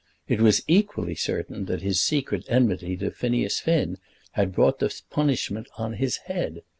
It 0.27 0.41
was 0.41 0.63
equally 0.67 1.13
certain 1.13 1.65
that 1.65 1.83
his 1.83 2.01
secret 2.01 2.43
enmity 2.47 2.97
to 2.97 3.11
Phineas 3.11 3.59
Finn 3.59 3.99
had 4.31 4.51
brought 4.51 4.79
this 4.79 5.01
punishment 5.01 5.67
on 5.77 5.93
his 5.93 6.17
head. 6.25 6.63